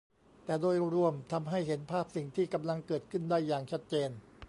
[0.45, 4.09] แต่โดยรวมทำให้เห็นภาพสิ่งที่กำลังเกิดขึ้นได้อย่างชัดเจน